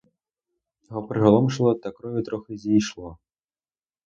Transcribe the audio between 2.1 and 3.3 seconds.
трохи зійшло.